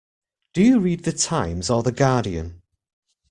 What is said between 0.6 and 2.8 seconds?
you read The Times or The Guardian?